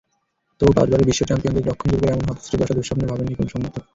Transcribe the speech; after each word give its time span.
তবু 0.61 0.71
পাঁচবারের 0.73 1.07
বিশ্ব 1.07 1.21
চ্যাম্পিয়নদের 1.25 1.67
রক্ষণদুর্গের 1.67 2.13
এমন 2.13 2.25
হতশ্রী 2.29 2.55
দশা 2.57 2.75
দুঃস্বপ্নেও 2.77 3.09
ভাবেননি 3.11 3.33
কোনো 3.35 3.49
সমর্থক। 3.53 3.83